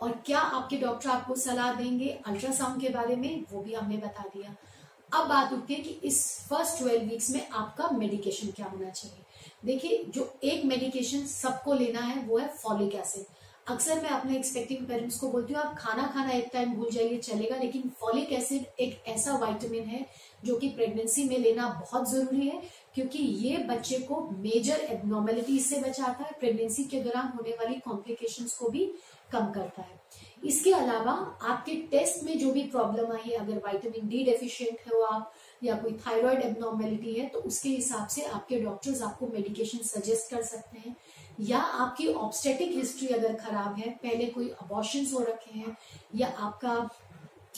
और 0.00 0.12
क्या 0.26 0.38
आपके 0.38 0.76
डॉक्टर 0.76 1.10
आपको 1.10 1.34
सलाह 1.34 1.74
देंगे? 1.74 2.20
अल्ट्रासाउंड 2.26 2.80
के 2.80 2.88
बारे 2.88 3.16
में 3.16 3.44
वो 3.52 3.62
भी 3.62 3.74
हमने 3.74 3.96
बता 3.96 4.22
दिया। 4.22 4.56
अब 5.12 5.26
बात 5.28 5.52
उठती 5.52 5.74
है 5.74 5.80
कि 5.80 5.90
इस 6.04 6.24
फ़र्स्ट 6.48 6.78
ट्वेल्व 6.78 7.08
वीक्स 7.10 7.30
में 7.30 7.48
आपका 7.48 7.88
मेडिकेशन 7.90 8.50
क्या 8.56 8.66
होना 8.66 8.90
चाहिए? 8.90 9.24
देखिए, 9.64 10.04
जो 10.04 10.32
एक 10.44 10.64
मेडिकेशन 10.64 11.24
सबको 11.26 11.74
लेना 11.74 12.00
है, 12.00 12.22
वो 12.22 12.38
है 12.38 12.48
फॉलिक 12.56 12.94
एसिड 12.94 13.24
अक्सर 13.66 14.00
मैं 14.02 14.10
अपने 14.10 14.36
एक्सपेक्टिंग 14.36 14.86
पेरेंट्स 14.86 15.18
को 15.18 15.28
बोलती 15.30 15.54
हूँ, 15.54 15.62
आप 15.62 15.74
खाना 15.78 16.06
खाना 16.14 16.30
एक 16.32 16.48
टाइम 16.52 16.72
भूल 16.74 16.90
जाइए, 16.90 17.16
चलेगा, 17.18 17.56
लेकिन 17.56 17.90
फॉलिक 18.00 18.32
एसिड 18.32 18.80
एक 18.80 19.02
ऐसा 19.08 19.36
वाइटामिन 19.38 19.84
है 19.84 20.04
जो 20.44 20.56
कि 20.58 20.68
प्रेगनेंसी 20.68 21.24
में 21.24 21.36
लेना 21.38 21.68
बहुत 21.80 22.10
ज़रूरी 22.10 22.48
है, 22.48 22.62
क्योंकि 22.94 23.18
ये 23.18 23.56
बच्चे 23.68 23.98
को 23.98 24.20
मेजर 24.38 24.80
एबनॉर्मेलिटी 24.90 25.58
से 25.60 25.80
बचाता 25.80 26.24
है 26.24 26.32
प्रेगनेंसी 26.40 26.84
के 26.84 27.00
दौरान 27.00 27.32
होने 27.36 27.50
वाली 27.50 27.78
कॉम्प्लिकेशंस 27.80 28.54
को 28.54 28.68
भी 28.68 28.84
कम 29.32 29.50
करता 29.50 29.82
है. 29.82 29.98
इसके 30.42 30.72
अलावा 30.72 31.12
आपके 31.42 31.74
टेस्ट 31.90 32.22
में 32.24 32.38
जो 32.38 32.52
भी 32.52 32.62
प्रॉब्लम 32.70 33.12
आई 33.12 33.30
है 33.30 33.36
अगर 33.36 33.58
वाइटामिन 33.64 34.08
डी 34.08 34.22
डेफिशिएंट 34.24 34.92
हो 34.92 35.00
आप 35.02 35.32
या 35.62 35.74
कोई 35.76 35.92
थायराइड 36.06 36.42
एबनॉर्मेलिटी 36.42 37.14
है 37.14 37.26
तो 37.28 37.38
उसके 37.40 37.68
हिसाब 37.68 38.06
से 38.08 38.22
आपके 38.24 38.60
डॉक्टर्स 38.60 39.02
आपको 39.02 39.26
मेडिकेशन 39.26 39.78
सजेस्ट 39.84 40.30
कर 40.30 40.42
सकते 40.42 40.78
हैं। 40.78 40.96
या 41.40 41.58
आपकी 41.58 42.06
ऑब्स्टेटिक 42.14 42.74
हिस्ट्री 42.76 43.08
अगर 43.08 43.34
खराब 43.36 43.78
है 43.78 43.90
पहले 44.02 44.26
कोई 44.26 44.48
अबॉर्शन 44.62 45.06
हो 45.12 45.20
रखे 45.22 45.58
हैं 45.58 45.76
या 46.16 46.28
आपका 46.28 46.88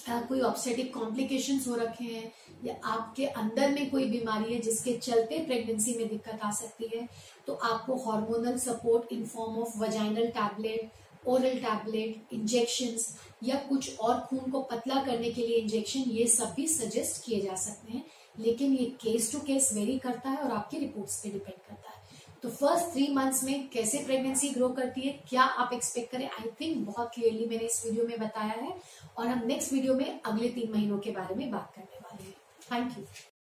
आ, 0.09 0.21
कोई 0.21 0.41
ऑब्स्टेटिक 0.41 0.93
कॉम्प्लिकेशन 0.95 1.61
हो 1.67 1.75
रखे 1.77 2.05
हैं 2.05 2.33
या 2.65 2.75
आपके 2.85 3.27
अंदर 3.27 3.71
में 3.73 3.91
कोई 3.91 4.05
बीमारी 4.11 4.55
है 4.55 4.61
जिसके 4.61 4.93
चलते 4.99 5.39
प्रेगनेंसी 5.47 5.95
में 5.99 6.09
दिक्कत 6.09 6.41
आ 6.45 6.51
सकती 6.51 6.91
है 6.95 7.09
तो 7.47 7.55
आपको 7.65 7.97
hormonal 8.05 8.57
support 8.59 9.13
in 9.13 9.25
form 9.27 9.61
of 9.63 9.79
vaginal 9.79 10.27
tablet 10.31 10.91
oral 11.27 11.59
tablet 11.59 12.33
injection 12.35 12.97
या 13.45 13.57
कुछ 13.69 13.99
और 13.99 14.21
खून 14.21 14.51
को 14.51 14.61
पतला 14.63 15.03
करने 15.05 15.31
के 15.31 15.47
लिए 15.47 15.57
इंजेक्शन 15.57 16.11
ये 16.11 16.27
सब 16.29 16.53
भी 16.57 16.67
सजेस्ट 16.69 17.25
किए 17.25 17.41
जा 17.41 17.55
सकते 17.57 17.93
हैं। 17.93 18.05
लेकिन 18.39 18.73
ये 18.75 18.85
केस 19.03 19.33
टू 19.33 19.39
केस 19.47 19.71
वेरी 19.75 19.99
करता 19.99 20.31
है 20.31 20.37
और 20.37 20.51
आपकी 20.51 20.79
रिपोर्ट्स 20.79 21.21
पे 21.23 21.31
डिपेंड 21.31 21.57
करता 21.59 21.91
है। 21.91 22.01
तो 22.43 22.49
फ़र्स्ट 22.51 22.93
थ्री 22.93 23.07
मंथ्स 23.15 23.43
में 23.45 23.69
कैसे 23.69 23.99
प्रेगनेंसी 24.05 24.49
ग्रो 24.51 24.69
करती 24.69 25.01
है, 25.01 25.13
क्या 25.29 25.43
आप 25.43 25.73
एक्सपेक्ट 25.73 26.11
करें 26.13 26.25
आई 26.27 26.51
थिंक 26.61 26.87
बहुत 26.87 27.11
क्लियरली 27.15 27.47
मैंने 27.47 27.65
इस 27.65 27.83
वीडियो 27.87 28.07
में 28.07 28.19
बताया 28.21 28.55
है। 28.55 28.75
और 29.19 29.27
हम 29.27 29.47
नेक्स्ट 29.47 29.73
वीडियो 29.73 29.95
में 29.95 30.21
अगले 30.21 30.49
तीन 30.49 30.73
महीनों 30.73 30.99
के 30.99 31.11
बारे 31.11 31.35
में 31.35 31.51
बात 31.51 31.73
करने 31.77 31.99
वाले 31.99 32.25
हैं। 32.25 32.35
Thank 32.73 32.99
you 32.99 33.05